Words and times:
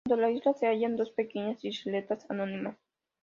Junto 0.03 0.15
a 0.15 0.27
la 0.27 0.31
isla 0.31 0.53
se 0.55 0.65
hallan 0.65 0.95
dos 0.97 1.11
pequeñas 1.11 1.63
isletas 1.63 2.25
anónimas. 2.27 2.75